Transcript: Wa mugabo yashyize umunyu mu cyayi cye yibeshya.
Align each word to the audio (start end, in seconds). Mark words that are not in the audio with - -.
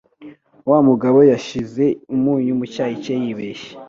Wa 0.69 0.79
mugabo 0.87 1.19
yashyize 1.31 1.85
umunyu 2.15 2.53
mu 2.59 2.65
cyayi 2.73 2.95
cye 3.03 3.13
yibeshya. 3.21 3.71